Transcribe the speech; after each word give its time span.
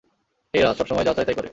এই 0.53 0.61
রাজ, 0.61 0.75
সবসময় 0.77 1.05
যা 1.07 1.13
চায় 1.13 1.25
তাই 1.25 1.35
করে। 1.35 1.49